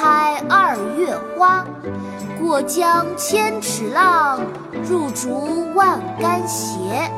[0.00, 1.62] 开二月花。
[2.40, 4.40] 过江千尺浪，
[4.88, 7.10] 入竹万竿斜。